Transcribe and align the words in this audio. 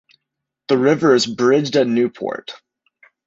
The 0.67 0.79
river 0.79 1.13
is 1.13 1.27
bridged 1.27 1.75
at 1.75 1.85
Newport. 1.85 2.59